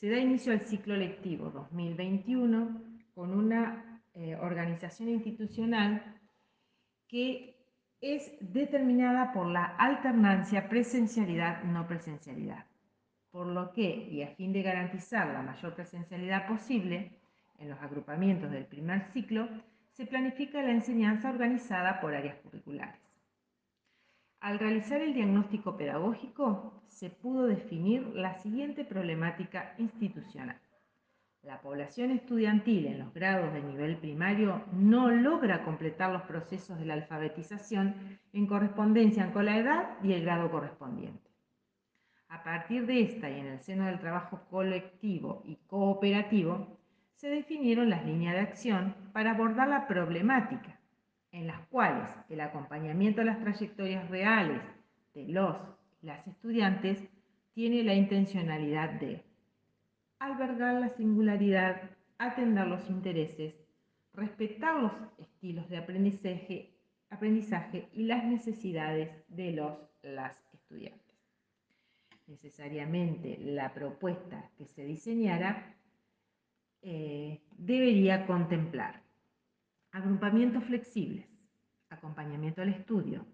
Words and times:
se 0.00 0.08
da 0.08 0.16
inicio 0.16 0.52
al 0.52 0.62
ciclo 0.62 0.96
lectivo 0.96 1.50
2021 1.50 2.80
con 3.14 3.34
una 3.34 4.00
eh, 4.14 4.34
organización 4.34 5.10
institucional 5.10 6.02
que 7.06 7.54
es 8.00 8.32
determinada 8.40 9.34
por 9.34 9.46
la 9.46 9.76
alternancia 9.76 10.70
presencialidad-no 10.70 11.86
presencialidad. 11.86 12.64
Por 13.30 13.46
lo 13.48 13.72
que, 13.72 14.08
y 14.10 14.22
a 14.22 14.28
fin 14.28 14.54
de 14.54 14.62
garantizar 14.62 15.28
la 15.28 15.42
mayor 15.42 15.74
presencialidad 15.74 16.48
posible 16.48 17.20
en 17.58 17.68
los 17.68 17.78
agrupamientos 17.80 18.50
del 18.50 18.64
primer 18.64 19.02
ciclo, 19.12 19.48
se 19.92 20.06
planifica 20.06 20.62
la 20.62 20.72
enseñanza 20.72 21.28
organizada 21.28 22.00
por 22.00 22.14
áreas 22.14 22.36
curriculares. 22.36 23.09
Al 24.40 24.58
realizar 24.58 25.02
el 25.02 25.12
diagnóstico 25.12 25.76
pedagógico, 25.76 26.82
se 26.88 27.10
pudo 27.10 27.46
definir 27.46 28.06
la 28.14 28.38
siguiente 28.38 28.86
problemática 28.86 29.74
institucional. 29.76 30.58
La 31.42 31.60
población 31.60 32.10
estudiantil 32.10 32.86
en 32.86 33.00
los 33.00 33.12
grados 33.12 33.52
de 33.52 33.62
nivel 33.62 33.98
primario 33.98 34.64
no 34.72 35.10
logra 35.10 35.62
completar 35.62 36.10
los 36.10 36.22
procesos 36.22 36.78
de 36.78 36.86
la 36.86 36.94
alfabetización 36.94 37.94
en 38.32 38.46
correspondencia 38.46 39.30
con 39.30 39.44
la 39.44 39.58
edad 39.58 40.02
y 40.02 40.14
el 40.14 40.22
grado 40.22 40.50
correspondiente. 40.50 41.30
A 42.28 42.42
partir 42.42 42.86
de 42.86 43.02
esta 43.02 43.28
y 43.28 43.40
en 43.40 43.46
el 43.46 43.60
seno 43.60 43.84
del 43.86 44.00
trabajo 44.00 44.40
colectivo 44.48 45.42
y 45.44 45.56
cooperativo, 45.66 46.78
se 47.12 47.28
definieron 47.28 47.90
las 47.90 48.06
líneas 48.06 48.34
de 48.34 48.40
acción 48.40 48.94
para 49.12 49.32
abordar 49.32 49.68
la 49.68 49.86
problemática, 49.86 50.79
en 51.32 51.46
las 51.46 51.60
cuales 51.68 52.08
el 52.28 52.40
acompañamiento 52.40 53.20
a 53.20 53.24
las 53.24 53.40
trayectorias 53.40 54.08
reales 54.10 54.62
de 55.14 55.28
los 55.28 55.56
las 56.02 56.26
estudiantes 56.26 56.98
tiene 57.52 57.82
la 57.82 57.94
intencionalidad 57.94 58.90
de 59.00 59.22
albergar 60.18 60.80
la 60.80 60.88
singularidad, 60.90 61.90
atender 62.18 62.66
los 62.66 62.88
intereses, 62.88 63.54
respetar 64.14 64.80
los 64.80 64.92
estilos 65.18 65.68
de 65.68 65.78
aprendizaje, 65.78 66.70
aprendizaje 67.10 67.88
y 67.92 68.04
las 68.04 68.24
necesidades 68.24 69.10
de 69.28 69.52
los 69.52 69.72
las 70.02 70.36
estudiantes. 70.54 71.00
Necesariamente 72.26 73.38
la 73.40 73.74
propuesta 73.74 74.50
que 74.56 74.66
se 74.66 74.84
diseñara 74.84 75.74
eh, 76.82 77.40
debería 77.58 78.26
contemplar 78.26 79.02
agrupamientos 79.92 80.64
flexibles, 80.64 81.26
acompañamiento 81.88 82.62
al 82.62 82.68
estudio, 82.68 83.26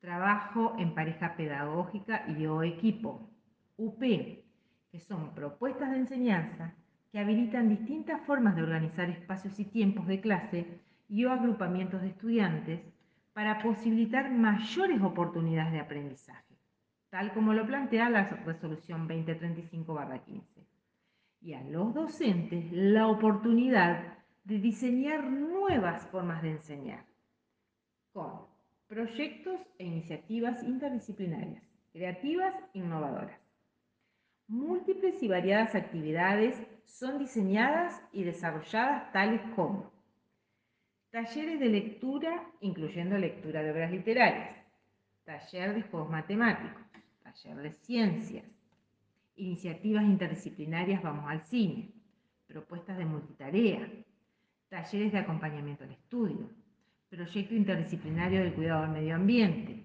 trabajo 0.00 0.74
en 0.78 0.94
pareja 0.94 1.36
pedagógica 1.36 2.24
y 2.28 2.46
o 2.46 2.62
equipo, 2.62 3.30
UP, 3.76 4.00
que 4.00 5.00
son 5.00 5.34
propuestas 5.34 5.90
de 5.90 5.98
enseñanza 5.98 6.74
que 7.12 7.18
habilitan 7.18 7.68
distintas 7.68 8.20
formas 8.22 8.56
de 8.56 8.62
organizar 8.62 9.08
espacios 9.10 9.58
y 9.58 9.64
tiempos 9.64 10.06
de 10.06 10.20
clase 10.20 10.80
y 11.08 11.24
o 11.24 11.32
agrupamientos 11.32 12.02
de 12.02 12.08
estudiantes 12.08 12.80
para 13.32 13.62
posibilitar 13.62 14.30
mayores 14.30 15.00
oportunidades 15.02 15.72
de 15.72 15.80
aprendizaje, 15.80 16.56
tal 17.08 17.32
como 17.32 17.52
lo 17.52 17.66
plantea 17.66 18.10
la 18.10 18.24
resolución 18.24 19.08
2035-15 19.08 20.42
y 21.42 21.54
a 21.54 21.64
los 21.64 21.94
docentes 21.94 22.70
la 22.70 23.08
oportunidad 23.08 24.19
de 24.50 24.58
diseñar 24.58 25.22
nuevas 25.22 26.04
formas 26.08 26.42
de 26.42 26.50
enseñar 26.50 27.06
con 28.12 28.46
proyectos 28.88 29.60
e 29.78 29.84
iniciativas 29.84 30.60
interdisciplinarias, 30.64 31.62
creativas 31.92 32.52
e 32.74 32.80
innovadoras. 32.80 33.38
Múltiples 34.48 35.22
y 35.22 35.28
variadas 35.28 35.76
actividades 35.76 36.56
son 36.84 37.20
diseñadas 37.20 38.02
y 38.12 38.24
desarrolladas 38.24 39.12
tales 39.12 39.40
como 39.54 39.92
talleres 41.10 41.60
de 41.60 41.68
lectura, 41.68 42.44
incluyendo 42.60 43.16
lectura 43.18 43.62
de 43.62 43.70
obras 43.70 43.92
literarias, 43.92 44.56
taller 45.22 45.74
de 45.74 45.82
juegos 45.82 46.10
matemáticos, 46.10 46.82
taller 47.22 47.56
de 47.58 47.72
ciencias, 47.84 48.44
iniciativas 49.36 50.02
interdisciplinarias 50.02 51.04
Vamos 51.04 51.30
al 51.30 51.40
Cine, 51.42 51.92
propuestas 52.48 52.98
de 52.98 53.04
multitarea, 53.04 53.88
talleres 54.70 55.12
de 55.12 55.18
acompañamiento 55.18 55.84
al 55.84 55.90
estudio, 55.90 56.48
proyecto 57.10 57.54
interdisciplinario 57.54 58.40
del 58.40 58.54
cuidado 58.54 58.82
del 58.82 58.92
medio 58.92 59.16
ambiente, 59.16 59.84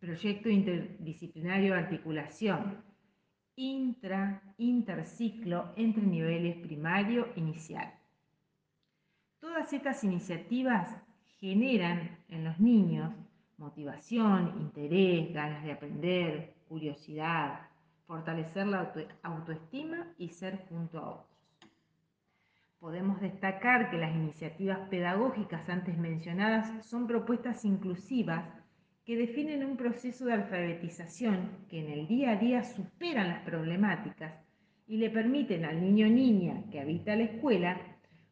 proyecto 0.00 0.48
interdisciplinario 0.48 1.74
de 1.74 1.78
articulación, 1.78 2.82
intra, 3.54 4.42
interciclo 4.56 5.72
entre 5.76 6.02
niveles 6.02 6.56
primario 6.56 7.28
e 7.36 7.40
inicial. 7.40 7.92
Todas 9.38 9.70
estas 9.72 10.02
iniciativas 10.02 10.88
generan 11.38 12.18
en 12.28 12.44
los 12.44 12.58
niños 12.58 13.12
motivación, 13.58 14.54
interés, 14.58 15.32
ganas 15.32 15.62
de 15.62 15.72
aprender, 15.72 16.54
curiosidad, 16.68 17.60
fortalecer 18.06 18.66
la 18.66 18.92
autoestima 19.22 20.12
y 20.18 20.30
ser 20.30 20.66
junto 20.68 20.98
a 20.98 21.10
otros. 21.10 21.41
Podemos 22.82 23.20
destacar 23.20 23.92
que 23.92 23.96
las 23.96 24.12
iniciativas 24.12 24.88
pedagógicas 24.88 25.68
antes 25.68 25.96
mencionadas 25.96 26.84
son 26.84 27.06
propuestas 27.06 27.64
inclusivas 27.64 28.44
que 29.04 29.16
definen 29.16 29.64
un 29.64 29.76
proceso 29.76 30.24
de 30.24 30.32
alfabetización 30.32 31.48
que 31.70 31.78
en 31.78 31.92
el 31.92 32.08
día 32.08 32.32
a 32.32 32.36
día 32.38 32.64
superan 32.64 33.28
las 33.28 33.44
problemáticas 33.44 34.34
y 34.88 34.96
le 34.96 35.10
permiten 35.10 35.64
al 35.64 35.80
niño 35.80 36.08
o 36.08 36.10
niña 36.10 36.64
que 36.72 36.80
habita 36.80 37.14
la 37.14 37.22
escuela 37.22 37.80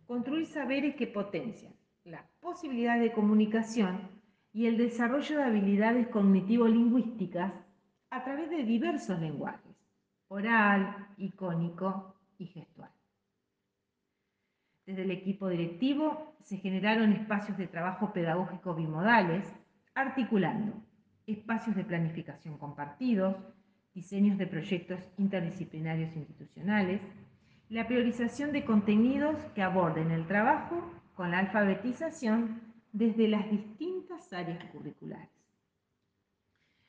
construir 0.05 0.47
saberes 0.47 0.97
que 0.97 1.07
potencian 1.07 1.73
las 2.03 2.25
posibilidades 2.41 3.03
de 3.03 3.13
comunicación 3.13 4.01
y 4.53 4.67
el 4.67 4.79
desarrollo 4.79 5.37
de 5.37 5.45
habilidades 5.45 6.09
cognitivo-lingüísticas 6.09 7.53
a 8.11 8.25
través 8.25 8.51
de 8.51 8.65
diversos 8.65 9.21
lenguajes, 9.21 9.77
oral, 10.27 11.07
icónico 11.19 12.17
y 12.37 12.47
gestual. 12.47 12.91
Desde 14.91 15.03
el 15.03 15.13
equipo 15.13 15.49
directivo 15.49 16.35
se 16.43 16.57
generaron 16.57 17.13
espacios 17.13 17.57
de 17.57 17.69
trabajo 17.69 18.13
pedagógico 18.13 18.75
bimodales, 18.75 19.47
articulando 19.95 20.83
espacios 21.29 21.77
de 21.77 21.85
planificación 21.85 22.59
compartidos, 22.59 23.37
diseños 23.95 24.37
de 24.37 24.49
proyectos 24.49 24.99
interdisciplinarios 25.17 26.17
institucionales, 26.17 27.01
la 27.69 27.87
priorización 27.87 28.51
de 28.51 28.65
contenidos 28.65 29.37
que 29.55 29.63
aborden 29.63 30.11
el 30.11 30.27
trabajo 30.27 30.83
con 31.15 31.31
la 31.31 31.39
alfabetización 31.39 32.61
desde 32.93 33.29
las 33.29 33.49
distintas 33.49 34.33
áreas 34.33 34.65
curriculares. 34.73 35.31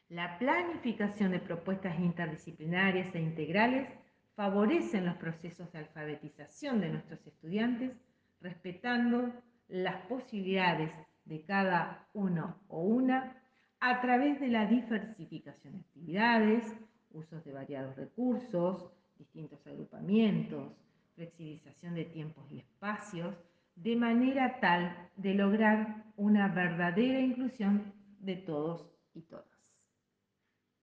La 0.10 0.40
planificación 0.40 1.34
de 1.34 1.40
propuestas 1.40 2.00
interdisciplinarias 2.00 3.14
e 3.14 3.22
integrales 3.22 3.88
favorecen 4.36 5.06
los 5.06 5.16
procesos 5.18 5.72
de 5.72 5.80
alfabetización 5.80 6.82
de 6.82 6.90
nuestros 6.90 7.26
estudiantes, 7.26 7.92
respetando 8.40 9.32
las 9.68 10.06
posibilidades 10.08 10.92
de 11.26 11.44
cada 11.44 12.08
uno 12.14 12.58
o 12.68 12.82
una 12.82 13.38
a 13.80 14.02
través 14.02 14.40
de 14.40 14.48
la 14.48 14.66
diversificación 14.66 15.74
de 15.74 15.80
actividades, 15.80 16.78
usos 17.12 17.44
de 17.44 17.52
variados 17.52 17.96
recursos, 17.96 18.90
distintos 19.18 19.66
agrupamientos, 19.68 20.74
flexibilización 21.16 21.96
de 21.96 22.06
tiempos 22.06 22.52
y 22.52 22.60
espacios, 22.60 23.36
de 23.76 23.96
manera 23.96 24.60
tal 24.60 25.10
de 25.16 25.34
lograr 25.34 26.06
una 26.16 26.48
verdadera 26.48 27.20
inclusión 27.20 27.94
de 28.20 28.36
todos 28.36 28.88
y 29.14 29.22
todas. 29.22 29.51